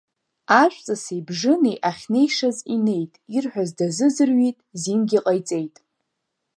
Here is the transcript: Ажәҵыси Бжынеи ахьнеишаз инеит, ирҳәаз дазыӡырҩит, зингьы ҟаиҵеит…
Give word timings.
Ажәҵыси 0.61 1.25
Бжынеи 1.27 1.77
ахьнеишаз 1.89 2.57
инеит, 2.73 3.13
ирҳәаз 3.35 3.69
дазыӡырҩит, 3.77 4.57
зингьы 4.81 5.19
ҟаиҵеит… 5.25 5.75